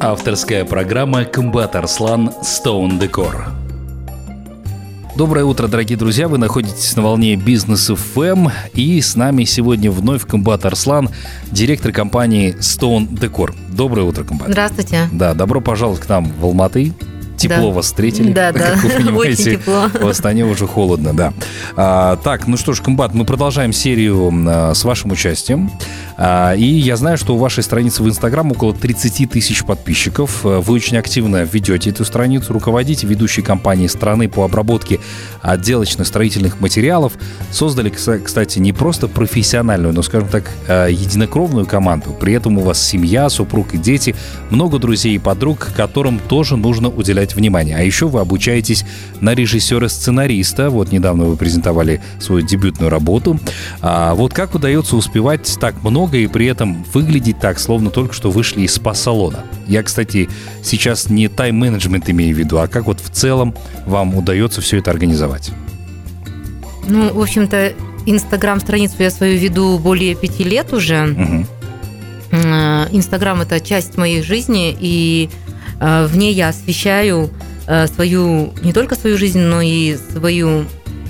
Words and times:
Авторская 0.00 0.64
программа 0.64 1.26
«Комбат 1.26 1.76
Арслан» 1.76 2.30
Stone 2.42 2.98
Decor. 2.98 3.50
Доброе 5.14 5.44
утро, 5.44 5.68
дорогие 5.68 5.98
друзья! 5.98 6.26
Вы 6.26 6.38
находитесь 6.38 6.96
на 6.96 7.02
волне 7.02 7.36
Бизнес 7.36 7.90
FM, 7.90 8.50
и 8.72 8.98
с 8.98 9.14
нами 9.14 9.44
сегодня 9.44 9.90
вновь 9.90 10.24
Комбат 10.26 10.64
Арслан, 10.64 11.10
директор 11.50 11.92
компании 11.92 12.56
Stone 12.60 13.10
Decor. 13.10 13.54
Доброе 13.70 14.04
утро, 14.04 14.24
Комбат. 14.24 14.48
Здравствуйте. 14.48 15.06
Да, 15.12 15.34
добро 15.34 15.60
пожаловать 15.60 16.00
к 16.00 16.08
нам 16.08 16.32
в 16.32 16.44
Алматы. 16.46 16.94
Тепло 17.36 17.68
Да. 17.68 17.74
вас 17.74 17.86
встретили. 17.86 18.32
Да, 18.32 18.50
да. 18.52 18.70
Как 18.72 18.82
вы 18.82 18.88
понимаете, 18.90 19.42
Очень 19.50 19.58
тепло. 19.60 19.88
в 20.00 20.08
Астане 20.08 20.44
уже 20.46 20.66
холодно, 20.66 21.12
да. 21.12 21.32
А, 21.76 22.16
так, 22.16 22.46
ну 22.48 22.56
что 22.56 22.72
ж, 22.72 22.80
Комбат, 22.80 23.12
мы 23.14 23.24
продолжаем 23.26 23.72
серию 23.74 24.32
а, 24.48 24.72
с 24.74 24.82
вашим 24.82 25.12
участием. 25.12 25.70
А, 26.20 26.52
и 26.54 26.64
я 26.64 26.96
знаю, 26.96 27.16
что 27.16 27.36
у 27.36 27.38
вашей 27.38 27.62
страницы 27.62 28.02
в 28.02 28.08
Инстаграм 28.08 28.50
около 28.50 28.74
30 28.74 29.30
тысяч 29.30 29.64
подписчиков. 29.64 30.40
А, 30.44 30.60
Вы 30.60 30.74
очень 30.74 30.96
активно 30.96 31.44
ведете 31.44 31.90
эту 31.90 32.04
страницу, 32.04 32.52
руководите 32.52 33.06
ведущей 33.06 33.42
компанией 33.42 33.86
страны 33.86 34.28
по 34.28 34.44
обработке 34.44 34.98
отделочных 35.42 36.08
строительных 36.08 36.60
материалов. 36.60 37.12
Создали, 37.52 37.90
кстати, 37.90 38.58
не 38.58 38.72
просто 38.72 39.06
профессиональную, 39.06 39.94
но, 39.94 40.02
скажем 40.02 40.28
так, 40.28 40.50
а, 40.66 40.88
единокровную 40.88 41.66
команду. 41.66 42.16
При 42.18 42.32
этом 42.32 42.58
у 42.58 42.62
вас 42.62 42.84
семья, 42.84 43.28
супруг 43.30 43.74
и 43.74 43.78
дети, 43.78 44.16
много 44.50 44.80
друзей 44.80 45.14
и 45.14 45.18
подруг, 45.18 45.68
которым 45.76 46.18
тоже 46.18 46.56
нужно 46.56 46.88
уделять 46.88 47.36
внимание. 47.36 47.76
А 47.76 47.82
еще 47.82 48.08
вы 48.08 48.18
обучаетесь 48.18 48.84
на 49.20 49.34
режиссера-сценариста. 49.34 50.70
Вот 50.70 50.90
недавно 50.90 51.26
вы 51.26 51.36
презентовали 51.36 52.02
свою 52.18 52.44
дебютную 52.44 52.90
работу. 52.90 53.38
А 53.82 54.14
вот 54.14 54.34
как 54.34 54.56
удается 54.56 54.96
успевать 54.96 55.56
так 55.60 55.80
много 55.84 56.07
и 56.16 56.26
при 56.26 56.46
этом 56.46 56.84
выглядеть 56.92 57.38
так, 57.38 57.58
словно 57.58 57.90
только 57.90 58.14
что 58.14 58.30
вышли 58.30 58.62
из 58.62 58.74
спа-салона? 58.74 59.44
Я, 59.66 59.82
кстати, 59.82 60.28
сейчас 60.62 61.10
не 61.10 61.28
тайм-менеджмент 61.28 62.08
имею 62.10 62.34
в 62.34 62.38
виду, 62.38 62.58
а 62.58 62.68
как 62.68 62.86
вот 62.86 63.00
в 63.00 63.10
целом 63.10 63.54
вам 63.86 64.14
удается 64.14 64.60
все 64.60 64.78
это 64.78 64.90
организовать? 64.90 65.50
Ну, 66.86 67.12
в 67.12 67.20
общем-то, 67.20 67.74
Инстаграм-страницу 68.06 68.94
я 69.00 69.10
свою 69.10 69.38
веду 69.38 69.78
более 69.78 70.14
пяти 70.14 70.44
лет 70.44 70.72
уже. 70.72 71.46
Э, 72.30 72.86
Инстаграм– 72.90 73.40
это 73.42 73.60
часть 73.60 73.96
моей 73.96 74.22
жизни, 74.22 74.76
и 74.78 75.30
э, 75.80 76.06
в 76.06 76.16
ней 76.16 76.32
я 76.32 76.48
освещаю 76.48 77.30
э, 77.66 77.86
свою, 77.86 78.52
не 78.62 78.72
только 78.72 78.94
свою 78.94 79.18
жизнь, 79.18 79.40
но 79.40 79.60
и 79.60 79.96
свою, 80.12 80.64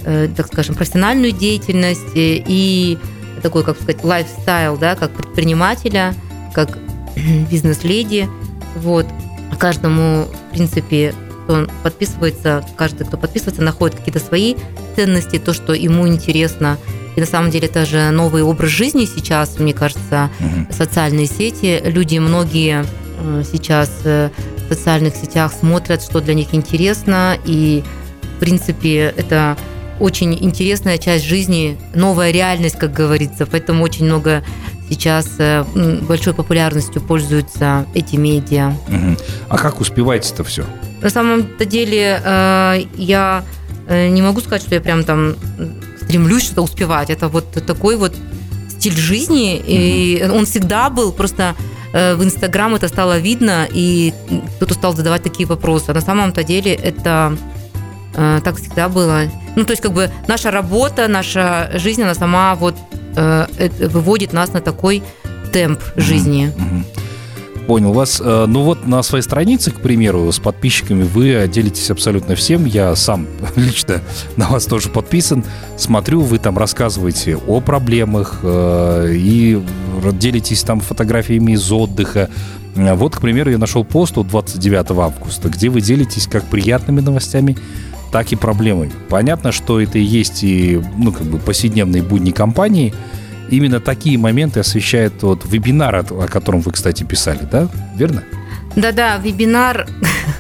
так 0.04 0.46
скажем, 0.46 0.74
профессиональную 0.74 1.32
деятельность 1.32 2.00
и 2.14 2.96
такой, 3.38 3.64
как 3.64 3.76
сказать, 3.76 4.02
лайфстайл, 4.04 4.76
да, 4.76 4.94
как 4.94 5.12
предпринимателя, 5.12 6.14
как 6.54 6.78
бизнес-леди. 7.50 8.28
Вот. 8.76 9.06
Каждому, 9.58 10.24
в 10.24 10.52
принципе, 10.52 11.14
кто 11.44 11.66
подписывается, 11.82 12.64
каждый, 12.76 13.06
кто 13.06 13.16
подписывается, 13.16 13.62
находит 13.62 13.96
какие-то 13.96 14.20
свои 14.20 14.54
ценности, 14.96 15.38
то, 15.38 15.52
что 15.54 15.72
ему 15.72 16.06
интересно. 16.06 16.76
И 17.16 17.20
на 17.20 17.26
самом 17.26 17.50
деле 17.50 17.66
это 17.66 17.84
же 17.86 18.10
новый 18.10 18.42
образ 18.42 18.70
жизни 18.70 19.04
сейчас, 19.06 19.58
мне 19.58 19.72
кажется, 19.72 20.30
Мгм. 20.38 20.68
социальные 20.70 21.26
сети. 21.26 21.80
Люди 21.84 22.18
многие 22.18 22.84
э, 23.20 23.42
сейчас 23.50 23.90
э, 24.04 24.30
в 24.68 24.72
социальных 24.74 25.16
сетях 25.16 25.52
смотрят, 25.58 26.02
что 26.02 26.20
для 26.20 26.34
них 26.34 26.48
интересно, 26.52 27.36
и, 27.44 27.82
в 28.36 28.38
принципе, 28.40 29.12
это 29.16 29.56
очень 30.00 30.34
интересная 30.34 30.98
часть 30.98 31.24
жизни, 31.24 31.76
новая 31.94 32.30
реальность, 32.30 32.76
как 32.78 32.92
говорится. 32.92 33.46
Поэтому 33.46 33.84
очень 33.84 34.04
много 34.04 34.42
сейчас 34.88 35.28
э, 35.38 35.64
большой 36.02 36.34
популярностью 36.34 37.02
пользуются 37.02 37.86
эти 37.94 38.16
медиа. 38.16 38.72
Мгм. 38.88 39.16
А 39.48 39.58
как 39.58 39.80
успеваете 39.80 40.32
это 40.32 40.44
все? 40.44 40.64
На 41.00 41.10
самом-то 41.10 41.64
деле 41.64 42.20
э, 42.24 42.82
я 42.96 43.44
э, 43.86 44.08
не 44.08 44.22
могу 44.22 44.40
сказать, 44.40 44.62
что 44.62 44.74
я 44.74 44.80
прям 44.80 45.04
там 45.04 45.36
стремлюсь 46.02 46.44
что-то 46.44 46.62
успевать. 46.62 47.10
Это 47.10 47.28
вот 47.28 47.50
такой 47.66 47.96
вот 47.96 48.14
стиль 48.70 48.96
жизни, 48.96 49.56
и 49.56 50.26
он 50.32 50.46
всегда 50.46 50.88
был, 50.88 51.12
просто 51.12 51.54
в 51.90 52.22
Инстаграм 52.22 52.74
это 52.74 52.86
стало 52.86 53.18
видно, 53.18 53.66
и 53.72 54.12
кто-то 54.56 54.74
стал 54.74 54.94
задавать 54.94 55.22
такие 55.22 55.48
вопросы. 55.48 55.86
А 55.88 55.94
на 55.94 56.02
самом-то 56.02 56.44
деле 56.44 56.74
это 56.74 57.36
так 58.44 58.56
всегда 58.56 58.88
было. 58.88 59.22
Ну, 59.56 59.64
то 59.64 59.72
есть, 59.72 59.82
как 59.82 59.92
бы 59.92 60.10
наша 60.26 60.50
работа, 60.50 61.08
наша 61.08 61.70
жизнь, 61.74 62.02
она 62.02 62.14
сама 62.14 62.54
вот 62.54 62.74
э, 63.16 63.46
выводит 63.88 64.32
нас 64.32 64.52
на 64.52 64.60
такой 64.60 65.02
темп 65.52 65.80
жизни. 65.96 66.52
Понял 67.66 67.92
вас. 67.92 68.20
Э, 68.24 68.46
Ну 68.48 68.62
вот 68.62 68.86
на 68.86 69.02
своей 69.02 69.22
странице, 69.22 69.70
к 69.70 69.80
примеру, 69.80 70.32
с 70.32 70.38
подписчиками 70.38 71.02
вы 71.02 71.46
делитесь 71.52 71.90
абсолютно 71.90 72.34
всем. 72.34 72.64
Я 72.64 72.96
сам 72.96 73.26
лично 73.56 74.00
на 74.36 74.48
вас 74.48 74.64
тоже 74.64 74.88
подписан. 74.88 75.44
Смотрю, 75.76 76.22
вы 76.22 76.38
там 76.38 76.56
рассказываете 76.56 77.36
о 77.36 77.60
проблемах 77.60 78.40
э, 78.42 79.12
и 79.14 79.62
делитесь 80.12 80.62
там 80.62 80.80
фотографиями 80.80 81.52
из 81.52 81.70
отдыха. 81.70 82.30
Э, 82.74 82.94
Вот, 82.94 83.16
к 83.16 83.20
примеру, 83.20 83.50
я 83.50 83.58
нашел 83.58 83.84
пост 83.84 84.16
от 84.16 84.28
29 84.28 84.90
августа, 84.92 85.50
где 85.50 85.68
вы 85.68 85.82
делитесь 85.82 86.26
как 86.26 86.44
приятными 86.44 87.00
новостями, 87.00 87.56
так 88.10 88.32
и 88.32 88.36
проблемами. 88.36 88.92
Понятно, 89.08 89.52
что 89.52 89.80
это 89.80 89.98
и 89.98 90.02
есть 90.02 90.42
и, 90.42 90.80
ну, 90.96 91.12
как 91.12 91.26
бы 91.26 91.38
повседневные 91.38 92.02
будни 92.02 92.30
компании, 92.30 92.94
Именно 93.50 93.80
такие 93.80 94.18
моменты 94.18 94.60
освещает 94.60 95.22
вот 95.22 95.46
вебинар, 95.46 95.96
о 95.96 96.26
котором 96.28 96.60
вы, 96.60 96.72
кстати, 96.72 97.02
писали, 97.02 97.48
да? 97.50 97.68
Верно? 97.96 98.22
Да-да, 98.76 99.16
вебинар, 99.16 99.88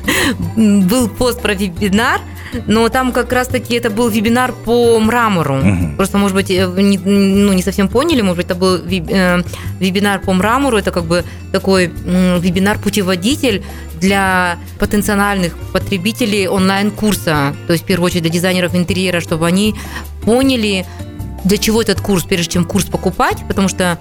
был 0.56 1.08
пост 1.08 1.40
про 1.40 1.54
вебинар, 1.54 2.20
но 2.66 2.88
там 2.88 3.12
как 3.12 3.32
раз-таки 3.32 3.74
это 3.74 3.90
был 3.90 4.08
вебинар 4.08 4.52
по 4.52 4.98
мрамору. 4.98 5.56
Мгм. 5.56 5.96
Просто, 5.96 6.18
может 6.18 6.34
быть, 6.34 6.50
э, 6.50 6.66
не, 6.76 6.98
ну, 6.98 7.52
не 7.52 7.62
совсем 7.62 7.88
поняли, 7.88 8.22
может 8.22 8.36
быть, 8.36 8.46
это 8.46 8.54
был 8.54 8.76
э, 8.76 9.42
вебинар 9.80 10.20
по 10.20 10.32
мрамору, 10.32 10.76
это 10.76 10.90
как 10.90 11.04
бы 11.04 11.24
такой 11.52 11.86
вебинар-путеводитель 11.88 13.62
для 14.00 14.58
потенциальных 14.78 15.56
потребителей 15.72 16.46
онлайн-курса, 16.46 17.54
то 17.66 17.72
есть, 17.72 17.84
в 17.84 17.86
первую 17.86 18.06
очередь, 18.06 18.22
для 18.22 18.30
дизайнеров 18.30 18.74
интерьера, 18.74 19.20
чтобы 19.20 19.46
они 19.46 19.74
поняли, 20.22 20.86
для 21.44 21.56
чего 21.58 21.82
этот 21.82 22.00
курс, 22.00 22.24
прежде 22.24 22.52
чем 22.52 22.64
курс 22.64 22.84
покупать, 22.84 23.38
потому 23.46 23.68
что 23.68 23.98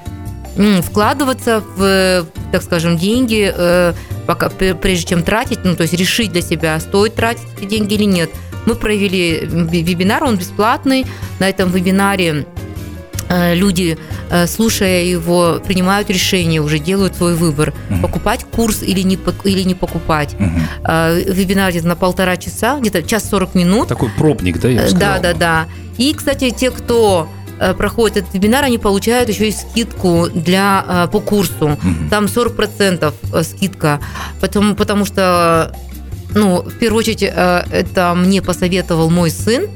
вкладываться 0.81 1.63
в, 1.75 2.25
так 2.51 2.63
скажем, 2.63 2.97
деньги, 2.97 3.51
э, 3.56 3.94
пока, 4.25 4.50
пр- 4.50 4.75
прежде 4.75 5.06
чем 5.07 5.23
тратить, 5.23 5.59
ну, 5.63 5.75
то 5.75 5.84
есть 5.84 5.94
решить 5.94 6.31
для 6.31 6.41
себя, 6.41 6.79
стоит 6.79 7.16
тратить 7.16 7.44
эти 7.57 7.66
деньги 7.69 7.94
или 7.94 8.06
нет. 8.06 8.29
Мы 8.66 8.75
провели 8.75 9.41
ве- 9.41 9.81
вебинар, 9.84 10.23
он 10.23 10.35
бесплатный. 10.38 11.06
На 11.40 11.47
этом 11.50 11.69
вебинаре 11.72 12.45
э, 13.29 13.56
люди, 13.56 13.97
э, 14.29 14.47
слушая 14.47 15.03
его, 15.03 15.62
принимают 15.66 16.09
решение, 16.09 16.62
уже 16.62 16.79
делают 16.79 17.16
свой 17.16 17.35
выбор, 17.35 17.74
Мгм. 17.89 18.01
покупать 18.01 18.45
курс 18.45 18.81
или 18.84 19.01
не, 19.01 19.18
или 19.44 19.63
не 19.63 19.75
покупать. 19.75 20.35
Э, 20.85 21.22
Вебинар 21.28 21.72
где-то 21.72 21.88
на 21.88 21.95
полтора 21.95 22.38
часа, 22.38 22.79
где-то 22.79 23.03
час 23.03 23.29
40 23.29 23.53
минут. 23.53 23.89
Такой 23.89 24.09
пробник, 24.18 24.59
да, 24.59 24.69
я 24.69 24.79
бы 24.81 24.85
Э, 24.85 24.89
сказал? 24.89 25.00
Да, 25.00 25.19
да, 25.19 25.34
да. 25.34 25.66
И, 25.97 26.13
кстати, 26.13 26.50
те, 26.51 26.72
кто 26.72 27.28
э, 27.59 27.73
проходит 27.73 28.18
этот 28.18 28.34
вебинар, 28.34 28.63
они 28.66 28.78
получают 28.78 29.29
еще 29.29 29.50
и 29.50 29.51
скидку 29.51 30.28
для, 30.34 30.85
э, 30.88 31.07
по 31.12 31.19
курсу. 31.19 31.78
Там 32.09 32.25
40% 32.25 33.13
скидка. 33.44 34.00
Потому, 34.41 34.75
потому 34.75 35.06
что, 35.06 35.75
ну, 36.34 36.62
в 36.62 36.78
первую 36.78 37.00
очередь, 37.00 37.23
э, 37.23 37.63
это 37.72 38.13
мне 38.16 38.41
посоветовал 38.41 39.09
мой 39.09 39.31
сын. 39.31 39.68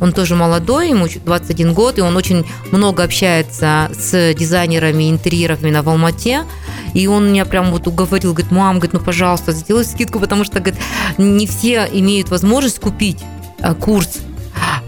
Он 0.00 0.12
тоже 0.12 0.34
молодой, 0.36 0.90
ему 0.90 1.08
чуть 1.08 1.24
21 1.24 1.72
год, 1.72 1.98
и 1.98 2.02
он 2.02 2.16
очень 2.16 2.44
много 2.70 3.02
общается 3.02 3.90
с 3.98 4.34
дизайнерами 4.34 5.10
интерьеров 5.10 5.62
именно 5.62 5.82
в 5.82 5.88
Алмате. 5.88 6.44
И 6.92 7.06
он 7.06 7.28
меня 7.28 7.44
прям 7.44 7.70
вот 7.70 7.86
уговорил, 7.86 8.32
говорит, 8.32 8.52
мам, 8.52 8.76
говорит, 8.76 8.92
ну, 8.92 9.00
пожалуйста, 9.00 9.52
сделай 9.52 9.84
скидку, 9.84 10.20
потому 10.20 10.44
что, 10.44 10.60
говорит, 10.60 10.80
не 11.18 11.46
все 11.46 11.88
имеют 11.92 12.30
возможность 12.30 12.78
купить 12.78 13.18
э, 13.58 13.74
курс 13.74 14.18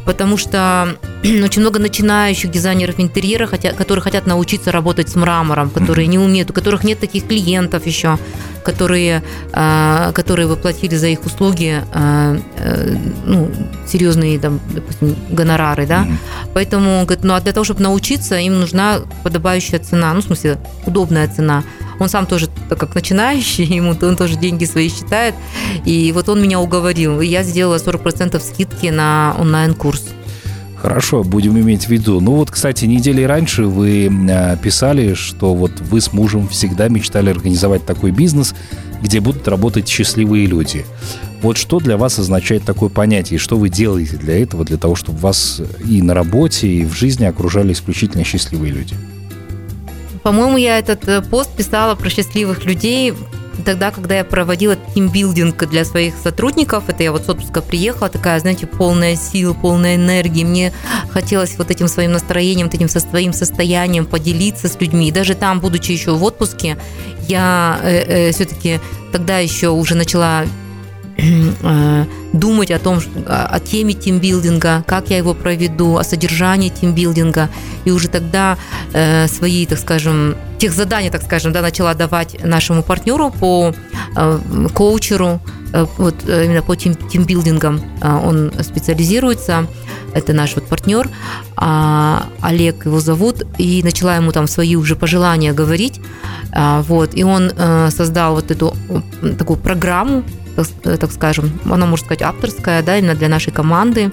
потому 0.09 0.39
что 0.39 0.97
очень 1.23 1.61
много 1.61 1.79
начинающих 1.79 2.51
дизайнеров 2.51 2.99
интерьера, 2.99 3.47
хотя, 3.47 3.73
которые 3.73 4.03
хотят 4.03 4.27
научиться 4.27 4.73
работать 4.73 5.11
с 5.11 5.17
мрамором, 5.17 5.69
которые 5.69 6.07
не 6.07 6.19
умеют, 6.19 6.49
у 6.49 6.55
которых 6.55 6.83
нет 6.83 6.99
таких 6.99 7.29
клиентов 7.29 7.85
еще, 7.85 8.19
которые, 8.69 9.23
э, 9.53 10.13
которые 10.13 10.47
воплотили 10.47 10.97
за 10.97 11.07
их 11.07 11.25
услуги 11.25 11.83
э, 11.95 12.39
э, 12.59 12.97
ну, 13.27 13.51
серьезные, 13.87 14.39
там, 14.39 14.61
допустим, 14.75 15.17
гонорары, 15.31 15.87
да. 15.87 16.01
Мгм. 16.01 16.19
Поэтому, 16.55 17.05
говорит, 17.05 17.25
ну 17.25 17.35
а 17.35 17.41
для 17.41 17.53
того, 17.53 17.65
чтобы 17.65 17.83
научиться, 17.83 18.37
им 18.37 18.61
нужна 18.61 19.01
подобающая 19.25 19.79
цена, 19.79 20.13
ну, 20.15 20.21
в 20.21 20.25
смысле, 20.25 20.59
удобная 20.87 21.29
цена. 21.29 21.63
Он 22.01 22.09
сам 22.09 22.27
тоже, 22.27 22.49
так 22.69 22.79
как 22.79 22.95
начинающий, 22.95 23.65
ему 23.79 23.97
он 24.03 24.17
тоже 24.17 24.37
деньги 24.37 24.67
свои 24.67 24.91
считает. 24.91 25.35
И 25.87 26.13
вот 26.13 26.29
он 26.29 26.43
меня 26.43 26.61
уговорил. 26.61 27.21
И 27.21 27.27
я 27.27 27.43
сделала 27.45 27.77
40% 27.77 28.41
скидки 28.41 28.91
на 28.91 29.35
онлайн-курс. 29.39 30.18
Хорошо, 30.81 31.25
будем 31.25 31.59
иметь 31.59 31.87
в 31.87 31.89
виду. 31.89 32.21
Ну 32.21 32.37
вот, 32.37 32.53
кстати, 32.53 32.85
недели 32.85 33.23
раньше 33.23 33.65
вы 33.65 34.09
э, 34.09 34.57
писали, 34.63 35.15
что 35.15 35.55
вот 35.55 35.73
вы 35.81 36.01
с 36.01 36.13
мужем 36.13 36.47
всегда 36.47 36.89
мечтали 36.89 37.31
организовать 37.31 37.85
такой 37.85 38.13
бизнес, 38.13 38.55
где 39.03 39.19
будут 39.21 39.49
работать 39.49 39.89
счастливые 39.89 40.47
люди. 40.47 40.85
Вот 41.43 41.57
что 41.57 41.81
для 41.81 41.97
вас 41.97 42.21
означает 42.21 42.63
такое 42.63 42.91
понятие, 42.91 43.37
и 43.37 43.41
что 43.41 43.57
вы 43.57 43.69
делаете 43.69 44.17
для 44.17 44.41
этого, 44.41 44.65
для 44.65 44.77
того, 44.77 44.95
чтобы 44.95 45.19
вас 45.19 45.61
и 45.85 46.01
на 46.01 46.15
работе, 46.15 46.69
и 46.69 46.85
в 46.85 46.93
жизни 46.93 47.25
окружали 47.25 47.73
исключительно 47.73 48.23
счастливые 48.23 48.73
люди? 48.73 48.95
По-моему, 50.23 50.59
я 50.59 50.79
этот 50.79 51.09
э, 51.09 51.23
пост 51.23 51.51
писала 51.57 51.97
про 51.97 52.09
счастливых 52.09 52.65
людей 52.65 53.15
тогда, 53.65 53.91
когда 53.91 54.17
я 54.17 54.25
проводила 54.25 54.77
тимбилдинг 54.95 55.69
для 55.69 55.85
своих 55.85 56.15
сотрудников, 56.23 56.89
это 56.89 57.03
я 57.03 57.13
вот 57.13 57.25
с 57.25 57.29
отпуска 57.29 57.61
приехала, 57.63 58.09
такая, 58.09 58.39
знаете, 58.41 58.67
полная 58.67 59.17
сил, 59.17 59.55
полная 59.55 59.97
энергии, 59.97 60.45
мне 60.45 60.73
хотелось 61.11 61.57
вот 61.59 61.71
этим 61.71 61.89
своим 61.89 62.13
настроением, 62.13 62.67
вот 62.67 62.75
этим 62.75 62.89
со 62.89 63.01
своим 63.01 63.33
состоянием 63.33 64.07
поделиться 64.07 64.69
с 64.69 64.81
людьми. 64.81 65.09
И 65.09 65.13
даже 65.13 65.35
там, 65.35 65.61
будучи 65.61 65.93
еще 65.93 66.13
в 66.13 66.23
отпуске, 66.25 66.79
я 67.29 67.81
э, 67.83 68.29
э, 68.29 68.33
все-таки 68.33 68.81
тогда 69.13 69.39
еще 69.39 69.69
уже 69.69 69.95
начала 69.95 70.45
думать 72.33 72.71
о 72.71 72.79
том, 72.79 73.01
о 73.27 73.59
теме 73.61 73.95
тимбилдинга, 73.95 74.85
как 74.87 75.11
я 75.11 75.17
его 75.17 75.35
проведу, 75.35 75.97
о 75.97 76.05
содержании 76.05 76.69
тимбилдинга. 76.69 77.49
И 77.85 77.91
уже 77.91 78.09
тогда 78.09 78.57
э, 78.93 79.27
свои, 79.27 79.67
так 79.67 79.79
скажем, 79.79 80.37
тех 80.59 80.73
заданий, 80.73 81.11
так 81.11 81.23
скажем, 81.23 81.53
да, 81.53 81.61
начала 81.61 81.95
давать 81.95 82.45
нашему 82.45 82.83
партнеру 82.83 83.31
по 83.31 83.75
э, 84.17 84.41
коучеру, 84.75 85.41
вот 85.99 86.15
именно 86.27 86.63
по 86.63 86.75
тим, 86.77 86.95
тимбилдингам 86.95 87.83
он 88.03 88.51
специализируется. 88.63 89.67
Это 90.15 90.33
наш 90.33 90.55
вот 90.55 90.67
партнер, 90.67 91.11
а 91.57 92.27
Олег 92.41 92.87
его 92.87 93.01
зовут, 93.01 93.43
и 93.59 93.83
начала 93.83 94.17
ему 94.17 94.33
там 94.33 94.47
свои 94.47 94.77
уже 94.77 94.97
пожелания 94.97 95.53
говорить, 95.53 96.01
а, 96.53 96.81
вот, 96.89 97.11
и 97.15 97.23
он 97.23 97.53
создал 97.91 98.37
вот 98.37 98.51
эту 98.51 98.75
такую 99.39 99.59
программу 99.59 100.25
Э, 100.25 100.48
так 100.83 101.13
скажем, 101.13 101.51
она, 101.65 101.87
можно 101.87 102.05
сказать, 102.05 102.23
авторская, 102.23 102.83
да, 102.83 102.99
именно 102.99 103.15
для 103.15 103.29
нашей 103.29 103.53
команды. 103.53 104.11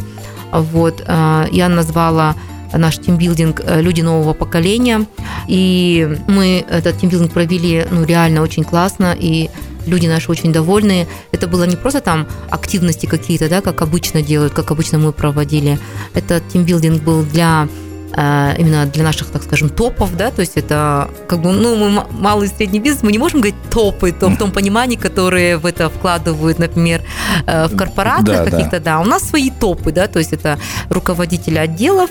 Вот, 0.52 1.04
э, 1.06 1.46
я 1.52 1.70
назвала 1.70 2.36
наш 2.74 2.98
тимбилдинг 2.98 3.62
э, 3.64 3.82
«Люди 3.82 4.02
нового 4.02 4.34
поколения». 4.34 5.06
И 5.48 6.18
мы 6.28 6.66
этот 6.70 6.98
тимбилдинг 6.98 7.32
провели 7.32 7.86
ну, 7.92 8.04
реально 8.06 8.42
очень 8.42 8.64
классно, 8.64 9.16
и 9.18 9.50
люди 9.86 10.08
наши 10.08 10.32
очень 10.32 10.52
довольны. 10.52 11.08
Это 11.32 11.48
было 11.48 11.64
не 11.66 11.76
просто 11.76 12.02
там 12.02 12.28
активности 12.50 13.06
какие-то, 13.06 13.50
да, 13.50 13.62
как 13.62 13.82
обычно 13.82 14.22
делают, 14.22 14.54
как 14.54 14.72
обычно 14.72 14.98
мы 14.98 15.12
проводили. 15.12 15.80
Этот 16.14 16.48
тимбилдинг 16.50 17.04
был 17.04 17.24
для 17.24 17.68
Э, 17.68 17.85
именно 18.16 18.86
для 18.86 19.04
наших, 19.04 19.28
так 19.28 19.44
скажем, 19.44 19.70
топов, 19.70 20.16
да, 20.16 20.32
то 20.32 20.42
есть 20.42 20.58
это 20.58 21.10
как 21.28 21.42
бы, 21.42 21.52
ну, 21.52 21.76
мы 21.76 22.04
малый 22.12 22.48
и 22.48 22.52
средний 22.52 22.80
бизнес, 22.80 23.04
мы 23.04 23.12
не 23.12 23.18
можем 23.18 23.42
говорить 23.42 23.56
топы, 23.70 24.12
то, 24.12 24.30
в 24.30 24.38
том 24.38 24.52
понимании, 24.52 24.96
которые 24.96 25.58
в 25.58 25.66
это 25.66 25.90
вкладывают, 25.90 26.60
например, 26.60 27.02
э, 27.46 27.68
в 27.68 27.76
корпорациях 27.76 28.46
да, 28.46 28.52
каких-то, 28.52 28.80
да. 28.80 28.98
да, 28.98 29.00
у 29.00 29.06
нас 29.06 29.24
свои 29.24 29.50
топы, 29.50 29.92
да, 29.92 30.08
то 30.08 30.20
есть 30.20 30.34
это 30.34 30.58
руководители 30.90 31.58
отделов, 31.58 32.10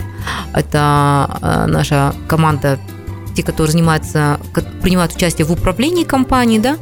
это 0.53 1.39
э, 1.41 1.67
наша 1.67 2.15
команда 2.29 2.79
те, 3.35 3.43
которые 3.43 3.73
занимаются, 3.73 4.41
принимают 4.83 5.15
участие 5.15 5.47
в 5.47 5.53
управлении 5.53 6.05
компанией, 6.05 6.61
да, 6.61 6.77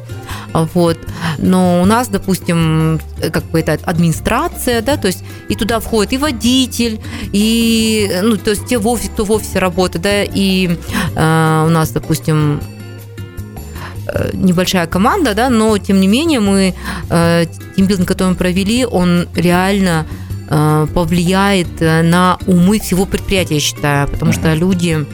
вот. 0.53 0.97
Но 1.37 1.81
у 1.81 1.85
нас, 1.85 2.07
допустим, 2.07 2.99
как 3.31 3.43
бы 3.45 3.59
это 3.59 3.79
администрация, 3.83 4.81
да, 4.81 4.97
то 4.97 5.07
есть 5.07 5.23
и 5.49 5.55
туда 5.55 5.79
входит 5.79 6.13
и 6.13 6.17
водитель, 6.17 7.01
и, 7.31 8.19
ну, 8.21 8.37
то 8.37 8.51
есть 8.51 8.65
те 8.65 8.77
в 8.77 8.87
офисе, 8.87 9.09
кто 9.09 9.25
в 9.25 9.31
офисе 9.31 9.59
работает, 9.59 10.03
да, 10.03 10.23
и 10.23 10.77
э, 11.15 11.63
у 11.67 11.69
нас, 11.69 11.91
допустим, 11.91 12.61
э, 14.07 14.31
небольшая 14.33 14.87
команда, 14.87 15.33
да, 15.33 15.49
но 15.49 15.77
тем 15.77 15.99
не 15.99 16.07
менее 16.07 16.39
мы 16.39 16.75
э, 17.09 17.45
тимбилдинг, 17.75 18.07
который 18.07 18.29
мы 18.29 18.35
провели, 18.35 18.85
он 18.85 19.27
реально 19.35 20.05
э, 20.49 20.87
повлияет 20.93 21.79
на 21.79 22.37
умы 22.45 22.79
всего 22.79 23.05
предприятия, 23.05 23.55
я 23.55 23.59
считаю, 23.59 24.07
потому 24.07 24.33
что 24.33 24.53
люди 24.53 25.05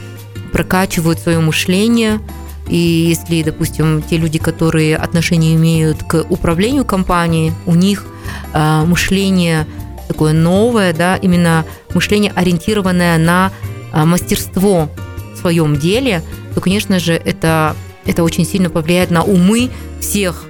прокачивают 0.52 1.18
свое 1.18 1.40
мышление. 1.40 2.20
И 2.68 2.76
если, 2.76 3.42
допустим, 3.42 4.02
те 4.02 4.16
люди, 4.16 4.38
которые 4.38 4.96
отношения 4.96 5.54
имеют 5.54 6.02
к 6.04 6.24
управлению 6.28 6.84
компанией, 6.84 7.52
у 7.66 7.74
них 7.74 8.06
э, 8.52 8.84
мышление 8.84 9.66
такое 10.06 10.32
новое, 10.32 10.92
да, 10.92 11.16
именно 11.16 11.64
мышление, 11.94 12.32
ориентированное 12.34 13.18
на 13.18 13.52
э, 13.92 14.04
мастерство 14.04 14.88
в 15.34 15.38
своем 15.38 15.76
деле, 15.76 16.22
то, 16.54 16.60
конечно 16.60 16.98
же, 16.98 17.14
это, 17.14 17.74
это 18.06 18.22
очень 18.22 18.44
сильно 18.44 18.70
повлияет 18.70 19.10
на 19.10 19.24
умы 19.24 19.70
всех, 20.00 20.44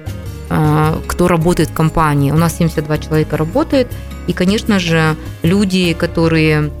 э, 0.49 0.99
кто 1.07 1.27
работает 1.27 1.69
в 1.69 1.73
компании. 1.73 2.31
У 2.31 2.37
нас 2.37 2.57
72 2.57 2.97
человека 2.99 3.37
работает, 3.37 3.87
и, 4.27 4.33
конечно 4.33 4.79
же, 4.79 5.15
люди, 5.41 5.93
которые 5.93 6.71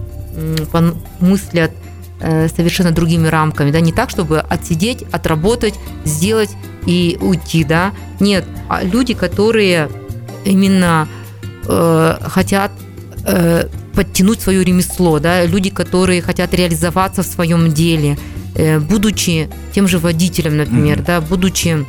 мыслят 1.19 1.71
Э, 2.23 2.47
совершенно 2.55 2.91
другими 2.91 3.27
рамками, 3.27 3.71
да, 3.71 3.79
не 3.79 3.91
так, 3.91 4.11
чтобы 4.11 4.41
отсидеть, 4.41 5.03
отработать, 5.11 5.73
сделать 6.05 6.51
и 6.85 7.17
уйти, 7.19 7.63
да, 7.63 7.93
нет, 8.19 8.45
а 8.69 8.83
люди, 8.83 9.15
которые 9.15 9.89
именно 10.45 11.07
э, 11.67 12.17
хотят 12.21 12.71
э, 13.25 13.65
подтянуть 13.95 14.39
свое 14.39 14.63
ремесло, 14.63 15.17
да, 15.17 15.45
люди, 15.45 15.71
которые 15.71 16.21
хотят 16.21 16.53
реализоваться 16.53 17.23
в 17.23 17.25
своем 17.25 17.73
деле, 17.73 18.19
э, 18.53 18.79
будучи 18.79 19.49
тем 19.73 19.87
же 19.87 19.97
водителем, 19.97 20.57
например, 20.57 20.99
mm-hmm. 20.99 21.05
да, 21.05 21.21
будучи 21.21 21.87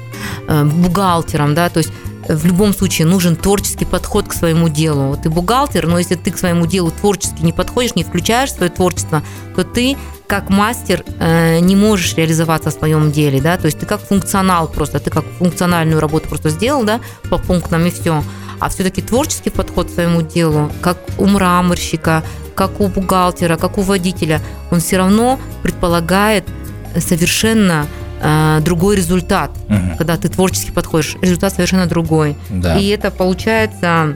э, 0.49 0.65
бухгалтером, 0.65 1.55
да, 1.55 1.69
то 1.69 1.79
есть 1.79 1.93
в 2.29 2.45
любом 2.45 2.73
случае 2.73 3.07
нужен 3.07 3.37
творческий 3.37 3.85
подход 3.85 4.29
к 4.29 4.33
своему 4.33 4.69
делу. 4.69 5.09
Вот 5.09 5.23
ты 5.23 5.31
бухгалтер, 5.31 5.87
но 5.87 5.99
если 5.99 6.15
ты 6.15 6.31
к 6.31 6.39
своему 6.39 6.67
делу 6.67 6.91
творчески 6.91 7.43
не 7.43 7.53
подходишь, 7.53 7.95
не 7.95 8.05
включаешь 8.05 8.53
свое 8.53 8.71
творчество, 8.71 9.23
то 9.57 9.65
ты 9.65 9.97
как 10.27 10.49
мастер 10.49 11.05
э, 11.19 11.59
не 11.59 11.77
можешь 11.77 12.15
реализоваться 12.15 12.71
в 12.71 12.73
своем 12.73 13.13
деле, 13.13 13.41
да, 13.41 13.59
то 13.59 13.67
есть 13.67 13.79
ты 13.79 13.87
как 13.87 14.01
функционал 14.01 14.67
просто, 14.67 14.99
ты 14.99 15.11
как 15.11 15.25
функциональную 15.39 16.01
работу 16.01 16.29
просто 16.29 16.49
сделал, 16.49 16.85
да, 16.85 17.01
по 17.29 17.39
пунктам 17.39 17.85
и 17.87 17.91
все. 17.91 18.25
А 18.59 18.69
все-таки 18.69 19.03
творческий 19.03 19.51
подход 19.51 19.91
к 19.91 19.95
своему 19.95 20.23
делу, 20.23 20.71
как 20.81 20.97
у 21.19 21.27
мраморщика, 21.27 22.23
как 22.55 22.81
у 22.81 22.89
бухгалтера, 22.89 23.57
как 23.57 23.77
у 23.77 23.83
водителя, 23.83 24.41
он 24.71 24.81
все 24.81 24.99
равно 24.99 25.39
предполагает 25.63 26.49
совершенно 26.97 27.87
э, 28.23 28.61
другой 28.65 28.97
результат, 28.97 29.51
угу. 29.69 29.97
когда 29.99 30.17
ты 30.17 30.29
творчески 30.29 30.71
подходишь, 30.71 31.17
результат 31.21 31.53
совершенно 31.53 31.87
другой. 31.87 32.37
Да. 32.51 32.79
И 32.79 32.89
это 32.89 33.11
получается 33.11 34.15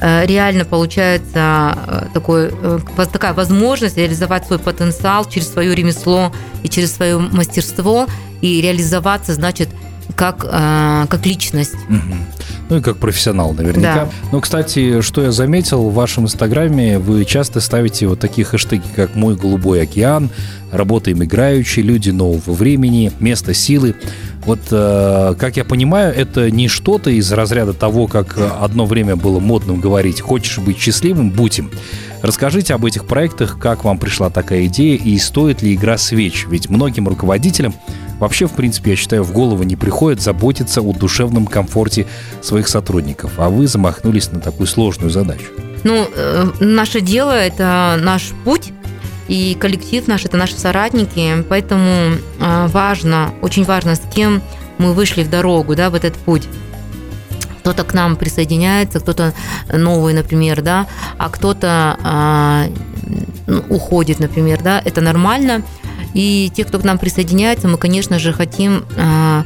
Э, 0.00 0.24
реально 0.26 0.64
получается 0.64 1.76
э, 1.86 2.06
такой, 2.14 2.52
такая 3.12 3.32
возможность 3.32 3.96
реализовать 3.96 4.46
свой 4.46 4.58
потенциал 4.60 5.24
через 5.24 5.52
свое 5.52 5.74
ремесло 5.74 6.32
и 6.62 6.68
через 6.68 6.94
свое 6.94 7.18
мастерство 7.18 8.06
и 8.40 8.60
реализоваться, 8.60 9.34
значит, 9.34 9.68
как, 10.14 10.38
как 10.38 11.26
личность. 11.26 11.74
Угу. 11.88 12.16
Ну 12.70 12.76
и 12.76 12.80
как 12.80 12.96
профессионал 12.98 13.52
наверняка. 13.52 13.94
Да. 13.94 14.08
Ну, 14.32 14.40
кстати, 14.40 15.00
что 15.00 15.22
я 15.22 15.32
заметил, 15.32 15.88
в 15.90 15.94
вашем 15.94 16.24
инстаграме 16.24 16.98
вы 16.98 17.24
часто 17.24 17.60
ставите 17.60 18.06
вот 18.06 18.20
такие 18.20 18.44
хэштеги, 18.44 18.84
как 18.94 19.14
«Мой 19.14 19.36
голубой 19.36 19.82
океан», 19.82 20.30
«Работаем 20.70 21.22
играющие», 21.24 21.84
«Люди 21.84 22.10
нового 22.10 22.52
времени», 22.52 23.12
«Место 23.20 23.54
силы». 23.54 23.94
Вот, 24.44 24.60
э, 24.70 25.34
как 25.38 25.56
я 25.56 25.64
понимаю, 25.64 26.14
это 26.14 26.50
не 26.50 26.68
что-то 26.68 27.10
из 27.10 27.30
разряда 27.32 27.74
того, 27.74 28.06
как 28.06 28.38
одно 28.60 28.86
время 28.86 29.16
было 29.16 29.40
модным 29.40 29.80
говорить 29.80 30.20
«хочешь 30.20 30.58
быть 30.58 30.78
счастливым, 30.78 31.30
будь 31.30 31.58
им». 31.58 31.70
Расскажите 32.22 32.74
об 32.74 32.84
этих 32.84 33.06
проектах, 33.06 33.58
как 33.58 33.84
вам 33.84 33.98
пришла 33.98 34.28
такая 34.28 34.66
идея 34.66 34.96
и 34.96 35.16
стоит 35.18 35.62
ли 35.62 35.74
игра 35.74 35.98
свеч? 35.98 36.46
Ведь 36.48 36.68
многим 36.68 37.06
руководителям 37.06 37.74
вообще, 38.18 38.46
в 38.46 38.52
принципе, 38.52 38.90
я 38.90 38.96
считаю, 38.96 39.22
в 39.22 39.32
голову 39.32 39.62
не 39.62 39.76
приходит 39.76 40.20
заботиться 40.20 40.80
о 40.80 40.92
душевном 40.92 41.46
комфорте 41.46 42.06
своих 42.42 42.68
сотрудников, 42.68 43.32
а 43.36 43.48
вы 43.48 43.68
замахнулись 43.68 44.32
на 44.32 44.40
такую 44.40 44.66
сложную 44.66 45.10
задачу. 45.10 45.46
Ну, 45.84 46.08
э, 46.12 46.50
наше 46.58 47.00
дело– 47.00 47.30
это 47.32 47.96
наш 48.00 48.32
путь, 48.44 48.72
и 49.28 49.54
коллектив 49.54 50.08
наш– 50.08 50.24
это 50.24 50.36
наши 50.36 50.54
соратники, 50.54 51.44
поэтому 51.48 52.16
э, 52.40 52.66
важно, 52.68 53.32
очень 53.42 53.64
важно, 53.64 53.94
с 53.94 54.02
кем 54.14 54.42
мы 54.78 54.94
вышли 54.94 55.22
в 55.22 55.30
дорогу, 55.30 55.76
да, 55.76 55.90
в 55.90 55.94
этот 55.94 56.14
путь. 56.14 56.48
Кто-то 57.60 57.84
к 57.84 57.92
нам 57.92 58.16
присоединяется, 58.16 59.00
кто-то 59.00 59.34
новый, 59.72 60.14
например, 60.14 60.62
да, 60.62 60.86
а 61.18 61.28
кто-то 61.28 61.98
э, 63.46 63.62
уходит, 63.68 64.20
например, 64.20 64.62
да, 64.62 64.80
это 64.82 65.00
нормально. 65.00 65.62
И 66.14 66.50
те, 66.54 66.64
кто 66.64 66.78
к 66.78 66.84
нам 66.84 66.98
присоединяется, 66.98 67.68
мы, 67.68 67.76
конечно 67.76 68.18
же, 68.18 68.32
хотим 68.32 68.84
э, 68.96 69.42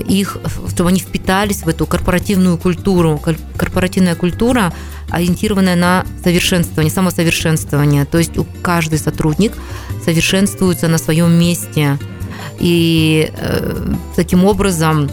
их, 0.00 0.38
чтобы 0.68 0.90
они 0.90 1.00
впитались 1.00 1.62
в 1.62 1.68
эту 1.68 1.86
корпоративную 1.86 2.58
культуру. 2.58 3.20
Корпоративная 3.56 4.16
культура 4.16 4.72
ориентированная 5.10 5.76
на 5.76 6.04
совершенствование, 6.22 6.90
самосовершенствование. 6.90 8.04
То 8.04 8.18
есть 8.18 8.32
каждый 8.62 8.98
сотрудник 8.98 9.52
совершенствуется 10.04 10.88
на 10.88 10.98
своем 10.98 11.32
месте. 11.32 11.98
И 12.58 13.30
э, 13.36 13.94
таким 14.16 14.44
образом, 14.44 15.10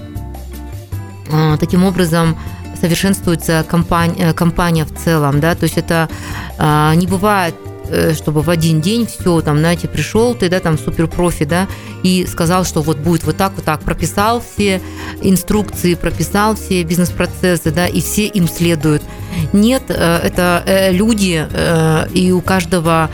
э, 1.32 1.58
таким 1.60 1.84
образом 1.84 2.38
совершенствуется 2.80 3.66
компания, 3.68 4.30
э, 4.30 4.34
компания 4.34 4.86
в 4.86 4.94
целом, 4.96 5.40
да, 5.40 5.56
то 5.56 5.64
есть 5.64 5.78
это 5.78 6.10
э, 6.58 6.94
не 6.96 7.08
бывает 7.08 7.56
Э, 7.90 8.14
чтобы 8.14 8.42
в 8.42 8.50
один 8.50 8.82
день 8.82 9.08
все, 9.08 9.42
там, 9.42 9.60
знаете, 9.60 9.88
пришел 9.88 10.36
ты, 10.36 10.50
да, 10.50 10.60
там, 10.60 10.78
суперпрофи, 10.78 11.46
да, 11.46 11.68
и 12.04 12.26
сказал, 12.26 12.66
что 12.66 12.82
вот 12.82 12.98
будет 12.98 13.24
вот 13.24 13.38
так, 13.38 13.54
вот 13.56 13.64
так, 13.64 13.82
прописал 13.82 14.42
все 14.42 14.82
инструкции, 15.22 15.94
прописал 15.94 16.56
все 16.56 16.84
бизнес-процессы, 16.84 17.72
да, 17.72 17.88
и 17.88 18.02
все 18.02 18.26
им 18.26 18.48
следуют. 18.48 19.04
Нет, 19.54 19.84
э, 19.90 20.20
это 20.24 20.64
э, 20.66 20.92
люди, 20.92 21.46
и 22.14 22.32
у 22.32 22.42
каждого 22.42 23.10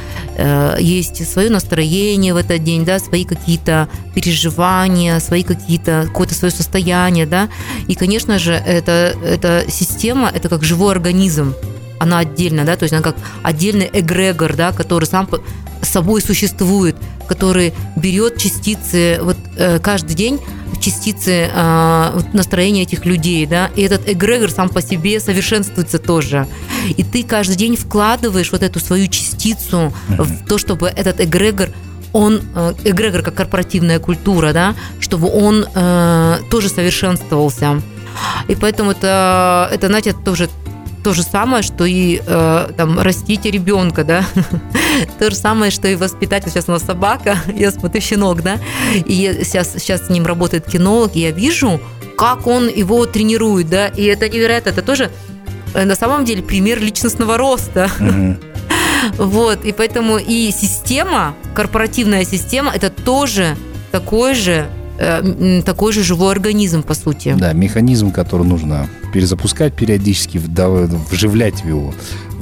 есть 0.79 1.31
свое 1.31 1.51
настроение 1.51 2.33
в 2.33 2.37
этот 2.37 2.63
день, 2.63 2.85
да, 2.85 2.97
свои 2.97 3.23
какие-то 3.23 3.87
переживания, 4.15 5.19
свои 5.19 5.43
какие-то, 5.43 6.05
какое-то 6.07 6.33
свое 6.33 6.51
состояние, 6.51 7.27
да, 7.27 7.49
и, 7.87 7.93
конечно 7.93 8.39
же, 8.39 8.53
это, 8.53 9.15
эта 9.23 9.65
система, 9.69 10.31
это 10.33 10.49
как 10.49 10.63
живой 10.63 10.91
организм, 10.91 11.53
она 11.99 12.19
отдельно, 12.19 12.65
да, 12.65 12.75
то 12.75 12.83
есть 12.83 12.93
она 12.93 13.03
как 13.03 13.15
отдельный 13.43 13.89
эгрегор, 13.93 14.55
да, 14.55 14.71
который 14.71 15.05
сам 15.05 15.29
собой 15.81 16.21
существует, 16.21 16.95
который 17.27 17.73
берет 17.95 18.37
частицы 18.37 19.19
вот 19.21 19.37
э, 19.55 19.79
каждый 19.79 20.15
день 20.15 20.39
частицы 20.83 21.49
э, 21.53 22.19
настроения 22.33 22.81
этих 22.83 23.05
людей, 23.05 23.45
да, 23.45 23.69
и 23.75 23.81
этот 23.83 24.09
эгрегор 24.09 24.49
сам 24.51 24.69
по 24.69 24.81
себе 24.81 25.19
совершенствуется 25.19 25.97
тоже. 25.97 26.47
И 26.97 27.03
ты 27.03 27.23
каждый 27.23 27.55
день 27.55 27.77
вкладываешь 27.77 28.51
вот 28.51 28.63
эту 28.63 28.79
свою 28.79 29.07
частицу 29.07 29.93
в 30.09 30.45
то, 30.45 30.57
чтобы 30.57 30.87
этот 30.87 31.21
эгрегор 31.21 31.69
он, 32.11 32.41
э, 32.55 32.73
эгрегор 32.83 33.23
как 33.23 33.33
корпоративная 33.35 33.99
культура, 33.99 34.53
да, 34.53 34.75
чтобы 34.99 35.29
он 35.29 35.65
э, 35.73 36.37
тоже 36.51 36.69
совершенствовался. 36.69 37.81
И 38.47 38.55
поэтому 38.55 38.91
это, 38.91 39.69
это, 39.71 39.87
знаете, 39.87 40.13
тоже 40.13 40.49
то 41.03 41.13
же 41.13 41.23
самое, 41.23 41.63
что 41.63 41.85
и 41.85 42.21
э, 42.25 42.69
там 42.77 42.99
растите 42.99 43.51
ребенка, 43.51 44.03
да, 44.03 44.25
то 45.19 45.29
же 45.29 45.35
самое, 45.35 45.71
что 45.71 45.87
и 45.87 45.95
воспитать. 45.95 46.43
Сейчас 46.47 46.69
у 46.69 46.71
нас 46.71 46.83
собака, 46.83 47.37
я 47.55 47.71
смотрю 47.71 48.01
щенок, 48.01 48.41
да, 48.41 48.57
и 48.93 49.41
сейчас, 49.43 49.73
сейчас 49.73 50.07
с 50.07 50.09
ним 50.09 50.25
работает 50.25 50.65
кинолог, 50.65 51.15
и 51.15 51.19
я 51.19 51.31
вижу, 51.31 51.79
как 52.17 52.47
он 52.47 52.67
его 52.67 53.05
тренирует, 53.05 53.69
да, 53.69 53.87
и 53.87 54.03
это 54.03 54.29
невероятно, 54.29 54.69
это 54.69 54.81
тоже 54.81 55.11
э, 55.73 55.83
на 55.85 55.95
самом 55.95 56.25
деле 56.25 56.41
пример 56.41 56.79
личностного 56.79 57.37
роста. 57.37 57.89
Вот, 59.17 59.65
и 59.65 59.73
поэтому 59.73 60.17
и 60.17 60.49
система, 60.51 61.35
корпоративная 61.53 62.23
система, 62.23 62.71
это 62.73 62.89
тоже 62.89 63.57
такой 63.91 64.33
же 64.33 64.69
такой 65.65 65.93
же 65.93 66.03
живой 66.03 66.31
организм, 66.31 66.83
по 66.83 66.93
сути. 66.93 67.35
Да, 67.37 67.53
механизм, 67.53 68.11
который 68.11 68.45
нужно 68.45 68.87
перезапускать 69.13 69.73
периодически, 69.73 70.39
вживлять 71.09 71.63
в 71.63 71.67
его 71.67 71.93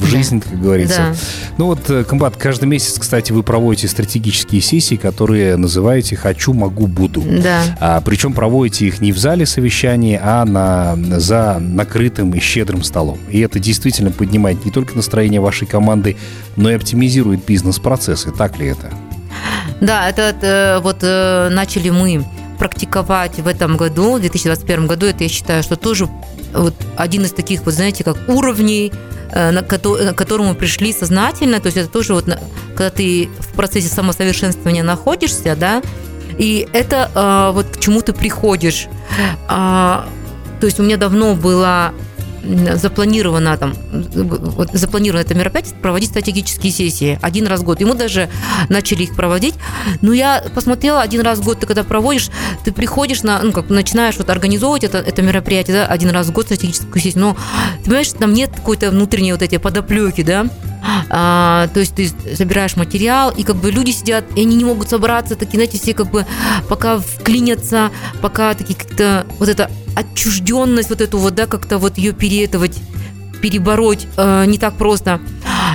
в 0.01 0.05
жизнь, 0.05 0.41
как 0.41 0.59
говорится. 0.59 0.97
Да. 0.97 1.15
Ну 1.57 1.65
вот, 1.67 1.89
э, 1.89 2.03
комбат, 2.03 2.35
каждый 2.35 2.65
месяц, 2.65 2.97
кстати, 2.97 3.31
вы 3.31 3.43
проводите 3.43 3.87
стратегические 3.87 4.61
сессии, 4.61 4.95
которые 4.95 5.55
называете 5.57 6.15
«Хочу, 6.15 6.53
могу, 6.53 6.87
буду». 6.87 7.21
Да. 7.21 7.61
А, 7.79 8.01
причем 8.01 8.33
проводите 8.33 8.87
их 8.87 8.99
не 8.99 9.11
в 9.11 9.17
зале 9.17 9.45
совещаний, 9.45 10.17
а 10.21 10.43
на, 10.45 10.95
за 11.19 11.59
накрытым 11.59 12.33
и 12.33 12.39
щедрым 12.39 12.83
столом. 12.83 13.19
И 13.29 13.39
это 13.39 13.59
действительно 13.59 14.11
поднимает 14.11 14.65
не 14.65 14.71
только 14.71 14.95
настроение 14.95 15.39
вашей 15.39 15.67
команды, 15.67 16.17
но 16.55 16.71
и 16.71 16.73
оптимизирует 16.73 17.45
бизнес-процессы. 17.45 18.31
Так 18.31 18.57
ли 18.59 18.67
это? 18.67 18.89
Да, 19.81 20.09
это, 20.09 20.21
это 20.21 20.79
вот 20.83 20.97
э, 21.01 21.49
начали 21.51 21.89
мы 21.89 22.23
практиковать 22.61 23.39
в 23.39 23.47
этом 23.47 23.75
году, 23.75 24.17
в 24.17 24.19
2021 24.19 24.85
году, 24.85 25.07
это 25.07 25.23
я 25.23 25.29
считаю, 25.29 25.63
что 25.63 25.75
тоже 25.75 26.07
вот 26.53 26.75
один 26.95 27.23
из 27.23 27.31
таких, 27.31 27.65
вот 27.65 27.73
знаете, 27.73 28.03
как 28.03 28.17
уровней, 28.27 28.93
э, 29.31 29.63
к 29.63 30.13
которому 30.15 30.53
пришли 30.53 30.93
сознательно, 30.93 31.59
то 31.59 31.65
есть 31.65 31.77
это 31.77 31.89
тоже 31.89 32.13
вот, 32.13 32.25
когда 32.75 32.91
ты 32.91 33.29
в 33.39 33.55
процессе 33.55 33.87
самосовершенствования 33.87 34.83
находишься, 34.83 35.55
да, 35.55 35.81
и 36.37 36.67
это 36.71 37.09
э, 37.15 37.51
вот 37.51 37.65
к 37.77 37.79
чему 37.79 38.03
ты 38.03 38.13
приходишь. 38.13 38.89
А, 39.47 40.07
то 40.59 40.67
есть 40.67 40.79
у 40.79 40.83
меня 40.83 40.97
давно 40.97 41.33
была 41.33 41.93
запланировано 42.43 43.57
там, 43.57 43.73
вот, 43.91 44.69
запланировано 44.73 45.21
это 45.21 45.35
мероприятие 45.35 45.75
проводить 45.81 46.09
стратегические 46.09 46.71
сессии 46.71 47.19
один 47.21 47.47
раз 47.47 47.61
в 47.61 47.63
год. 47.63 47.79
Ему 47.81 47.93
даже 47.93 48.29
начали 48.69 49.03
их 49.03 49.15
проводить. 49.15 49.55
Но 50.01 50.13
я 50.13 50.43
посмотрела 50.53 51.01
один 51.01 51.21
раз 51.21 51.39
в 51.39 51.43
год, 51.43 51.59
ты 51.59 51.67
когда 51.67 51.83
проводишь, 51.83 52.29
ты 52.63 52.71
приходишь 52.71 53.23
на, 53.23 53.41
ну, 53.41 53.51
как 53.51 53.69
начинаешь 53.69 54.17
вот 54.17 54.29
организовывать 54.29 54.83
это, 54.83 54.97
это 54.97 55.21
мероприятие, 55.21 55.77
да, 55.77 55.87
один 55.87 56.09
раз 56.09 56.27
в 56.27 56.31
год 56.31 56.45
стратегическую 56.45 57.01
сессию, 57.01 57.21
но 57.21 57.37
ты 57.79 57.85
понимаешь, 57.85 58.09
там 58.09 58.33
нет 58.33 58.51
какой-то 58.55 58.91
внутренней 58.91 59.33
вот 59.33 59.41
эти 59.41 59.57
подоплеки, 59.57 60.23
да, 60.23 60.47
а, 61.09 61.67
то 61.73 61.79
есть 61.79 61.95
ты 61.95 62.09
собираешь 62.35 62.75
материал, 62.75 63.31
и 63.31 63.43
как 63.43 63.57
бы 63.57 63.71
люди 63.71 63.91
сидят, 63.91 64.25
и 64.35 64.41
они 64.41 64.55
не 64.55 64.65
могут 64.65 64.89
собраться, 64.89 65.35
такие, 65.35 65.57
знаете, 65.57 65.77
все 65.77 65.93
как 65.93 66.09
бы 66.09 66.25
пока 66.69 66.99
вклинятся, 66.99 67.91
пока 68.21 68.53
такие 68.53 68.77
как-то 68.77 69.25
вот 69.39 69.49
это 69.49 69.69
отчужденность 69.95 70.89
вот 70.89 71.01
эту 71.01 71.17
вот, 71.17 71.35
да, 71.35 71.47
как-то 71.47 71.77
вот 71.77 71.97
ее 71.97 72.13
переэтовать, 72.13 72.77
перебороть 73.41 74.07
э, 74.17 74.45
не 74.45 74.57
так 74.57 74.75
просто. 74.75 75.19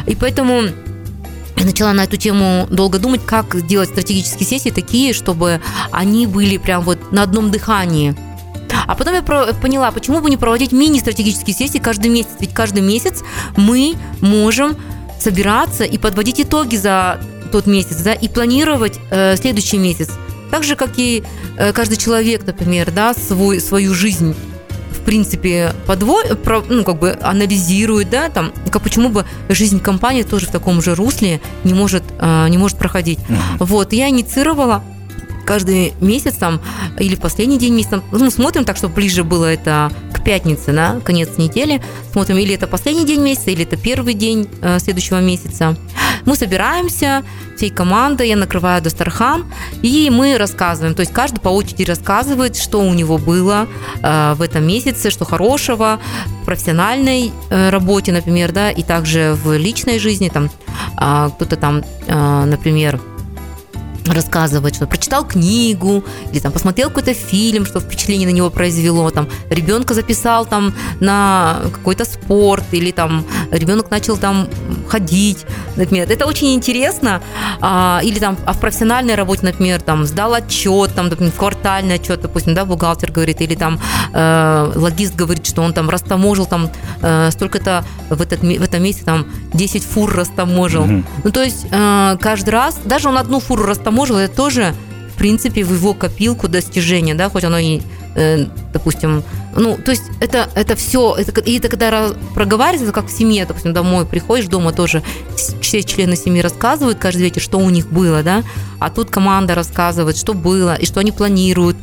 И 0.07 0.15
поэтому 0.15 0.63
я 1.57 1.65
начала 1.65 1.93
на 1.93 2.05
эту 2.05 2.17
тему 2.17 2.67
долго 2.71 2.99
думать, 2.99 3.25
как 3.25 3.67
делать 3.67 3.89
стратегические 3.89 4.47
сессии 4.47 4.71
такие, 4.71 5.13
чтобы 5.13 5.61
они 5.91 6.27
были 6.27 6.59
прям 6.59 6.83
вот 6.83 7.13
на 7.13 7.23
одном 7.23 7.51
дыхании. 7.51 8.15
А 8.87 8.95
потом 8.95 9.15
я 9.15 9.23
поняла, 9.23 9.91
почему 9.91 10.21
бы 10.21 10.31
не 10.31 10.37
проводить 10.37 10.73
мини-стратегические 10.73 11.55
сессии 11.55 11.79
каждый 11.79 12.09
месяц. 12.09 12.31
Ведь 12.39 12.53
каждый 12.53 12.83
месяц 12.83 13.23
мы 13.57 13.95
можем 14.21 14.77
собираться 15.27 15.83
и 15.83 15.99
подводить 15.99 16.41
итоги 16.41 16.77
за 16.77 17.19
тот 17.51 17.67
месяц, 17.67 17.97
да, 17.97 18.13
и 18.13 18.29
планировать 18.29 19.01
э, 19.11 19.35
следующий 19.37 19.77
месяц. 19.77 20.11
Так 20.53 20.63
же, 20.63 20.77
как 20.77 20.91
и 20.99 21.25
э, 21.57 21.73
каждый 21.73 21.97
человек, 21.97 22.47
например, 22.47 22.93
да, 22.93 23.13
свой, 23.13 23.61
свою 23.61 23.93
жизнь 23.93 24.37
в 24.91 25.01
принципе, 25.07 25.73
подво... 25.87 26.21
ну, 26.69 26.85
как 26.85 26.99
бы 26.99 27.17
анализирует, 27.21 28.11
да, 28.11 28.29
там, 28.29 28.53
как 28.71 28.83
почему 28.83 29.09
бы 29.09 29.25
жизнь 29.49 29.81
компании 29.81 30.23
тоже 30.23 30.47
в 30.47 30.51
таком 30.51 30.83
же 30.83 30.95
русле 30.95 31.41
не 31.65 31.75
может, 31.75 32.05
э, 32.21 32.49
не 32.49 32.59
может 32.59 32.79
проходить. 32.79 33.19
Вот, 33.59 33.93
я 33.93 34.09
инициировала 34.09 34.83
каждый 35.47 35.95
месяц 36.01 36.35
там 36.35 36.61
или 36.99 37.15
в 37.15 37.21
последний 37.21 37.59
день 37.59 37.75
месяца, 37.75 38.03
ну, 38.13 38.31
смотрим 38.31 38.65
так, 38.65 38.77
чтобы 38.77 38.95
ближе 38.95 39.25
было 39.25 39.47
это 39.47 39.91
к 40.13 40.23
пятнице, 40.23 40.73
да, 40.73 41.01
конец 41.05 41.39
недели, 41.39 41.81
смотрим, 42.13 42.39
или 42.39 42.55
это 42.55 42.67
последний 42.67 43.07
день 43.07 43.23
месяца, 43.23 43.51
или 43.51 43.65
это 43.65 43.77
первый 43.77 44.15
день 44.15 44.49
э, 44.61 44.79
следующего 44.79 45.21
месяца. 45.21 45.77
Мы 46.25 46.35
собираемся 46.35 47.23
всей 47.57 47.71
командой, 47.71 48.29
я 48.29 48.37
накрываю 48.37 48.83
Дастархан, 48.83 49.47
и 49.83 50.11
мы 50.11 50.37
рассказываем. 50.37 50.95
То 50.95 51.01
есть 51.01 51.13
каждый 51.13 51.41
по 51.41 51.49
очереди 51.49 51.85
рассказывает, 51.85 52.57
что 52.57 52.81
у 52.81 52.93
него 52.93 53.17
было 53.17 53.69
э, 54.03 54.35
в 54.35 54.43
этом 54.43 54.67
месяце, 54.67 55.11
что 55.11 55.25
хорошего 55.25 56.01
в 56.43 56.45
профессиональной 56.45 57.33
э, 57.51 57.71
работе, 57.71 58.13
например, 58.13 58.53
да, 58.53 58.71
и 58.71 58.83
также 58.83 59.39
в 59.43 59.57
личной 59.57 59.99
жизни, 60.01 60.29
там 60.29 60.51
э, 61.01 61.31
кто-то 61.37 61.57
там, 61.57 61.85
э, 62.07 62.45
например, 62.45 63.01
рассказывать, 64.13 64.77
что 64.77 64.87
прочитал 64.87 65.27
книгу 65.27 66.05
или 66.33 66.41
там 66.41 66.53
посмотрел 66.53 66.89
какой-то 66.89 67.15
фильм, 67.15 67.67
что 67.67 67.81
впечатление 67.81 68.29
на 68.29 68.33
него 68.33 68.51
произвело, 68.51 69.11
там 69.11 69.29
ребенка 69.51 69.95
записал 69.95 70.47
там 70.47 70.75
на 71.01 71.61
какой-то 71.73 72.05
спорт 72.05 72.65
или 72.73 72.91
там 72.91 73.25
ребенок 73.51 73.91
начал 73.91 74.17
там 74.17 74.49
ходить, 74.89 75.45
например. 75.77 76.11
Это 76.11 76.27
очень 76.27 76.55
интересно. 76.55 77.21
А, 77.61 78.01
или 78.03 78.19
там 78.19 78.37
а 78.45 78.53
в 78.53 78.61
профессиональной 78.61 79.15
работе, 79.15 79.45
например, 79.45 79.81
там 79.81 80.05
сдал 80.05 80.35
отчет, 80.35 80.95
там, 80.95 81.09
допустим, 81.09 81.33
квартальный 81.37 81.97
отчет, 81.97 82.21
допустим, 82.21 82.55
да, 82.55 82.65
бухгалтер 82.65 83.13
говорит, 83.13 83.41
или 83.41 83.55
там 83.55 83.81
э, 84.13 84.73
логист 84.75 85.15
говорит, 85.15 85.47
что 85.47 85.63
он 85.63 85.73
там 85.73 85.91
растаможил 85.91 86.47
там 86.47 86.71
э, 87.03 87.31
столько-то 87.31 87.85
в, 88.11 88.21
этот, 88.21 88.41
в 88.41 88.63
этом 88.63 88.83
месяце 88.83 89.05
там 89.05 89.27
10 89.53 89.85
фур 89.85 90.15
растаможил. 90.15 90.85
Mm-hmm. 90.85 91.05
Ну, 91.25 91.31
то 91.31 91.43
есть 91.43 91.67
э, 91.71 92.17
каждый 92.21 92.51
раз, 92.51 92.79
даже 92.85 93.09
он 93.09 93.19
одну 93.19 93.41
фуру 93.41 93.65
растаможил, 93.65 93.96
может, 93.97 94.17
это 94.17 94.37
тоже, 94.37 94.75
в 95.15 95.19
принципе, 95.19 95.65
в 95.65 95.73
его 95.73 95.95
копилку 95.95 96.49
достижения, 96.49 97.15
да, 97.15 97.31
хоть 97.31 97.45
оно 97.45 97.59
и, 97.59 97.81
э, 98.15 98.45
допустим, 98.75 99.25
ну, 99.57 99.79
то 99.83 99.91
есть 99.91 100.03
это, 100.21 100.51
это 100.55 100.77
все, 100.77 101.15
это, 101.17 101.41
и 101.41 101.59
это 101.59 101.69
когда 101.69 102.11
проговаривается, 102.35 102.85
это 102.85 102.93
как 102.93 103.07
в 103.07 103.11
семье, 103.11 103.47
допустим, 103.47 103.73
домой 103.73 104.05
приходишь, 104.05 104.49
дома 104.49 104.73
тоже 104.73 105.03
все 105.63 105.83
члены 105.83 106.15
семьи 106.15 106.43
рассказывают 106.43 106.99
каждый 106.99 107.23
вечер, 107.23 107.41
что 107.41 107.59
у 107.59 107.71
них 107.71 107.89
было, 107.89 108.23
да, 108.23 108.45
а 108.81 108.91
тут 108.91 109.09
команда 109.09 109.55
рассказывает, 109.55 110.19
что 110.19 110.35
было 110.35 110.75
и 110.75 110.85
что 110.85 111.01
они 111.01 111.11
планируют. 111.11 111.79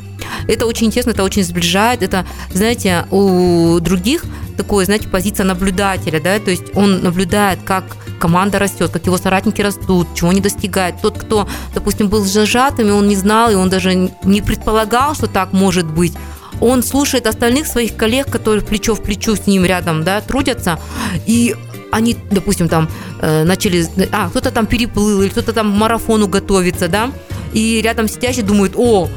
Это 0.48 0.66
очень 0.66 0.88
интересно, 0.88 1.12
это 1.12 1.24
очень 1.24 1.44
сближает. 1.44 2.04
Это, 2.04 2.26
знаете, 2.54 3.06
у 3.12 3.80
других 3.80 4.26
такой, 4.58 4.86
знаете, 4.86 5.08
позиция 5.08 5.46
наблюдателя, 5.46 6.20
да, 6.20 6.40
то 6.40 6.52
есть 6.52 6.76
он 6.76 7.02
наблюдает, 7.04 7.60
как 7.66 7.84
команда 8.20 8.60
растет, 8.60 8.92
как 8.92 9.06
его 9.06 9.18
соратники 9.18 9.62
растут, 9.62 10.08
чего 10.16 10.30
они 10.30 10.42
достигают. 10.42 11.02
Тот, 11.02 11.18
кто, 11.18 11.48
допустим, 11.74 12.08
был 12.08 12.24
зажатым, 12.24 12.88
и 12.88 12.92
он 12.92 13.08
не 13.08 13.16
знал, 13.16 13.52
и 13.52 13.56
он 13.56 13.70
даже 13.70 13.96
не 13.96 14.42
предполагал, 14.42 15.16
что 15.16 15.28
так 15.28 15.54
может 15.54 15.86
быть, 15.86 16.14
он 16.62 16.84
слушает 16.84 17.28
остальных 17.28 17.68
своих 17.68 17.96
коллег, 17.96 18.32
которые 18.32 18.64
плечо 18.64 18.96
в 18.96 19.02
плечо 19.02 19.36
с 19.36 19.48
ним 19.48 19.66
рядом, 19.66 20.04
да, 20.04 20.22
трудятся, 20.22 20.80
и 21.26 21.56
они, 21.92 22.16
допустим, 22.32 22.70
там 22.70 22.90
э, 23.22 23.44
начали, 23.44 23.86
а, 24.12 24.30
кто-то 24.30 24.52
там 24.52 24.66
переплыл, 24.66 25.22
или 25.22 25.30
кто-то 25.30 25.54
там 25.54 25.70
марафону 25.70 26.28
готовится, 26.28 26.88
да, 26.88 27.12
и 27.54 27.82
рядом 27.84 28.08
сидящий 28.08 28.42
думает, 28.42 28.74
о, 28.76 29.10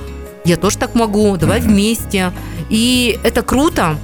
я 0.46 0.56
тоже 0.56 0.78
так 0.78 0.94
могу, 0.94 1.36
давай 1.36 1.60
вместе. 1.60 2.32
И 2.70 3.18
это 3.22 3.42
круто, 3.42 3.98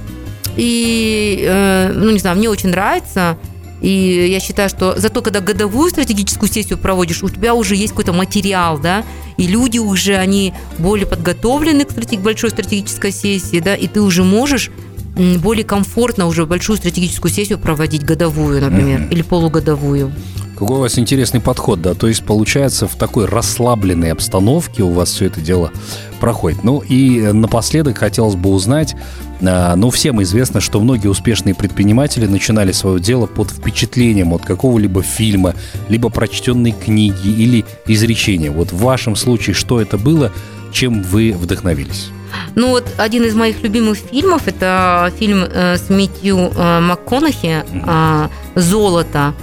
и, 0.55 1.43
э, 1.45 1.91
ну, 1.93 2.11
не 2.11 2.19
знаю, 2.19 2.37
мне 2.37 2.49
очень 2.49 2.69
нравится, 2.69 3.37
и 3.81 4.29
я 4.31 4.39
считаю, 4.39 4.69
что 4.69 4.93
зато, 4.97 5.21
когда 5.21 5.41
годовую 5.41 5.89
стратегическую 5.89 6.49
сессию 6.49 6.77
проводишь, 6.77 7.21
у 7.21 7.29
тебя 7.29 7.53
уже 7.53 7.75
есть 7.75 7.89
какой-то 7.89 8.13
материал, 8.13 8.79
да, 8.79 9.03
и 9.35 9.47
люди 9.47 9.77
уже, 9.77 10.15
они 10.15 10.53
более 10.77 11.05
подготовлены 11.05 11.83
к 11.83 11.91
стратег... 11.91 12.21
большой 12.21 12.51
стратегической 12.51 13.11
сессии, 13.11 13.59
да, 13.59 13.75
и 13.75 13.87
ты 13.87 14.01
уже 14.01 14.23
можешь 14.23 14.71
более 15.15 15.65
комфортно 15.65 16.27
уже 16.27 16.45
большую 16.45 16.77
стратегическую 16.77 17.31
сессию 17.31 17.59
проводить 17.59 18.03
годовую, 18.03 18.61
например, 18.61 19.01
mm-hmm. 19.01 19.11
или 19.11 19.21
полугодовую. 19.21 20.11
Какой 20.57 20.77
у 20.77 20.81
вас 20.81 20.99
интересный 20.99 21.39
подход, 21.39 21.81
да, 21.81 21.95
то 21.95 22.07
есть 22.07 22.23
получается 22.23 22.87
в 22.87 22.95
такой 22.95 23.25
расслабленной 23.25 24.11
обстановке 24.11 24.83
у 24.83 24.91
вас 24.91 25.11
все 25.11 25.25
это 25.25 25.41
дело 25.41 25.71
проходит. 26.19 26.63
Ну 26.63 26.79
и 26.79 27.21
напоследок 27.33 27.97
хотелось 27.97 28.35
бы 28.35 28.51
узнать, 28.51 28.95
а, 29.41 29.75
ну 29.75 29.89
всем 29.89 30.21
известно, 30.21 30.61
что 30.61 30.79
многие 30.79 31.07
успешные 31.07 31.55
предприниматели 31.55 32.27
начинали 32.27 32.71
свое 32.71 32.99
дело 32.99 33.25
под 33.25 33.49
впечатлением 33.49 34.31
от 34.33 34.45
какого-либо 34.45 35.01
фильма, 35.01 35.55
либо 35.89 36.09
прочтенной 36.09 36.71
книги 36.71 37.27
или 37.27 37.65
изречения. 37.87 38.51
Вот 38.51 38.71
в 38.71 38.77
вашем 38.77 39.15
случае 39.15 39.55
что 39.55 39.81
это 39.81 39.97
было, 39.97 40.31
чем 40.71 41.01
вы 41.01 41.33
вдохновились? 41.33 42.09
Ну 42.55 42.69
вот 42.69 42.85
один 42.97 43.23
из 43.23 43.35
моих 43.35 43.61
любимых 43.63 43.97
фильмов 43.97 44.47
это 44.47 45.11
фильм 45.19 45.43
э, 45.43 45.77
с 45.77 45.89
Митью 45.89 46.51
э, 46.55 46.79
МакКонахи 46.79 47.63
э, 47.71 48.27
«Золото». 48.55 49.33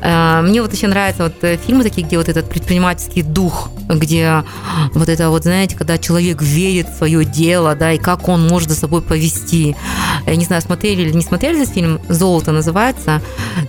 Э, 0.00 0.40
мне 0.42 0.62
вот 0.62 0.72
еще 0.72 0.86
нравятся 0.86 1.24
вот 1.24 1.34
э, 1.42 1.56
фильмы 1.56 1.82
такие, 1.82 2.06
где 2.06 2.18
вот 2.18 2.28
этот 2.28 2.48
предпринимательский 2.48 3.22
дух, 3.22 3.70
где 3.88 4.44
вот 4.94 5.08
это 5.08 5.30
вот, 5.30 5.42
знаете, 5.42 5.76
когда 5.76 5.98
человек 5.98 6.42
верит 6.42 6.88
в 6.88 6.96
свое 6.96 7.24
дело, 7.24 7.74
да, 7.74 7.92
и 7.92 7.98
как 7.98 8.28
он 8.28 8.46
может 8.46 8.70
за 8.70 8.76
собой 8.76 9.02
повести. 9.02 9.76
Я 10.26 10.36
не 10.36 10.44
знаю, 10.44 10.62
смотрели 10.62 11.02
или 11.02 11.12
не 11.12 11.22
смотрели 11.22 11.62
этот 11.62 11.74
фильм, 11.74 12.00
«Золото» 12.08 12.52
называется. 12.52 13.20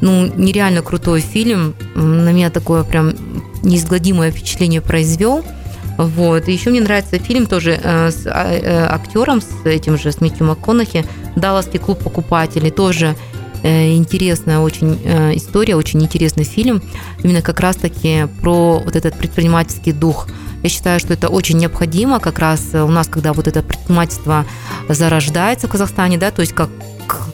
Ну, 0.01 0.31
нереально 0.35 0.81
крутой 0.81 1.21
фильм. 1.21 1.75
На 1.95 2.31
меня 2.31 2.49
такое 2.49 2.83
прям 2.83 3.13
неизгладимое 3.63 4.31
впечатление 4.31 4.81
произвел. 4.81 5.43
Вот. 5.97 6.47
И 6.47 6.53
еще 6.53 6.69
мне 6.69 6.79
нравится 6.79 7.19
фильм 7.19 7.45
тоже 7.45 7.77
э, 7.81 8.11
с 8.11 8.25
а, 8.25 8.87
актером, 8.93 9.41
с 9.41 9.65
этим 9.65 9.97
же, 9.97 10.13
с 10.13 10.21
Митью 10.21 10.45
МакКонахи, 10.47 11.05
«Далласский 11.35 11.77
клуб 11.77 12.01
покупателей». 12.01 12.71
Тоже 12.71 13.15
интересная 13.63 14.59
очень 14.59 14.99
э, 15.03 15.35
история, 15.35 15.75
очень 15.75 16.01
интересный 16.01 16.43
фильм. 16.43 16.81
Именно 17.23 17.41
как 17.41 17.59
раз-таки 17.59 18.27
про 18.41 18.79
вот 18.79 18.95
этот 18.95 19.15
предпринимательский 19.15 19.91
дух. 19.91 20.27
Я 20.63 20.69
считаю, 20.69 20.99
что 20.99 21.13
это 21.13 21.29
очень 21.29 21.57
необходимо 21.57 22.19
как 22.19 22.39
раз 22.39 22.73
у 22.73 22.87
нас, 22.87 23.07
когда 23.07 23.33
вот 23.33 23.47
это 23.47 23.61
предпринимательство 23.61 24.45
зарождается 24.89 25.67
в 25.67 25.71
Казахстане, 25.71 26.17
да, 26.17 26.31
то 26.31 26.41
есть 26.41 26.53
как 26.53 26.69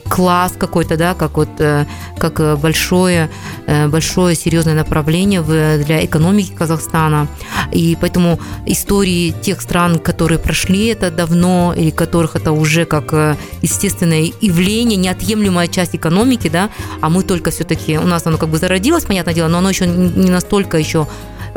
класс 0.08 0.54
какой-то, 0.58 0.96
да, 0.96 1.14
как 1.14 1.36
вот 1.36 1.48
э, 1.60 1.86
как 2.18 2.40
э, 2.40 2.56
большое, 2.56 3.30
э, 3.66 3.88
большое 3.88 4.34
серьезное 4.34 4.74
направление 4.74 5.42
для 5.42 6.04
экономики 6.04 6.52
Казахстана. 6.52 7.28
И 7.72 7.96
поэтому 8.00 8.38
истории 8.66 9.34
тех 9.42 9.60
стран, 9.60 9.98
которые 9.98 10.38
прошли 10.38 10.86
это 10.86 11.10
давно, 11.10 11.74
и 11.76 11.90
которых 11.90 12.36
это 12.36 12.52
уже 12.52 12.84
как 12.84 13.36
естественное 13.62 14.32
явление, 14.40 14.96
неотъемлемая 14.96 15.68
часть 15.68 15.94
экономики, 15.94 16.48
да, 16.48 16.70
а 17.00 17.08
мы 17.08 17.22
только 17.22 17.50
все-таки, 17.50 17.98
у 17.98 18.06
нас 18.06 18.26
оно 18.26 18.38
как 18.38 18.48
бы 18.48 18.58
зародилось, 18.58 19.04
понятное 19.04 19.34
дело, 19.34 19.48
но 19.48 19.58
оно 19.58 19.70
еще 19.70 19.86
не 19.86 20.30
настолько 20.30 20.78
еще 20.78 21.06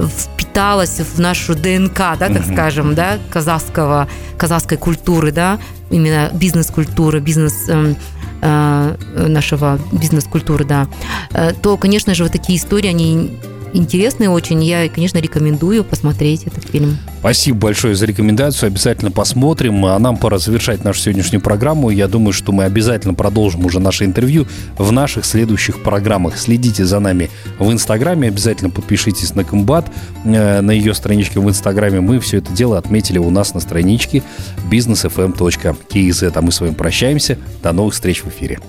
впиталось 0.07 0.99
в 0.99 1.19
нашу 1.19 1.55
ДНК, 1.55 1.97
да, 1.97 2.15
так 2.17 2.31
mm-hmm. 2.31 2.53
скажем, 2.53 2.95
да, 2.95 3.17
казахского, 3.29 4.07
казахской 4.37 4.77
культуры, 4.77 5.31
да, 5.31 5.59
именно 5.89 6.29
бизнес-культуры, 6.33 7.19
бизнес, 7.19 7.69
эм, 7.69 7.95
э, 8.41 8.95
нашего 9.27 9.79
бизнес-культуры, 9.91 10.65
да, 10.65 10.87
э, 11.33 11.53
то, 11.61 11.77
конечно 11.77 12.13
же, 12.13 12.23
вот 12.23 12.31
такие 12.31 12.57
истории, 12.57 12.89
они 12.89 13.37
интересный 13.73 14.27
очень. 14.27 14.63
Я, 14.63 14.87
конечно, 14.89 15.17
рекомендую 15.17 15.83
посмотреть 15.83 16.43
этот 16.43 16.65
фильм. 16.65 16.97
Спасибо 17.19 17.57
большое 17.59 17.95
за 17.95 18.05
рекомендацию. 18.05 18.67
Обязательно 18.67 19.11
посмотрим. 19.11 19.85
А 19.85 19.99
нам 19.99 20.17
пора 20.17 20.37
завершать 20.37 20.83
нашу 20.83 21.01
сегодняшнюю 21.01 21.41
программу. 21.41 21.89
Я 21.89 22.07
думаю, 22.07 22.33
что 22.33 22.51
мы 22.51 22.63
обязательно 22.63 23.13
продолжим 23.13 23.65
уже 23.65 23.79
наше 23.79 24.05
интервью 24.05 24.47
в 24.77 24.91
наших 24.91 25.25
следующих 25.25 25.83
программах. 25.83 26.37
Следите 26.37 26.85
за 26.85 26.99
нами 26.99 27.29
в 27.57 27.71
Инстаграме. 27.71 28.29
Обязательно 28.29 28.69
подпишитесь 28.69 29.35
на 29.35 29.43
Комбат, 29.43 29.91
э, 30.23 30.61
на 30.61 30.71
ее 30.71 30.93
страничке 30.93 31.39
в 31.39 31.49
Инстаграме. 31.49 31.99
Мы 31.99 32.19
все 32.19 32.37
это 32.37 32.53
дело 32.53 32.77
отметили 32.77 33.17
у 33.17 33.29
нас 33.29 33.53
на 33.53 33.59
страничке 33.59 34.23
businessfm.kz. 34.71 36.31
А 36.33 36.41
мы 36.41 36.51
с 36.51 36.61
вами 36.61 36.73
прощаемся. 36.73 37.37
До 37.61 37.73
новых 37.73 37.93
встреч 37.93 38.23
в 38.23 38.29
эфире. 38.29 38.59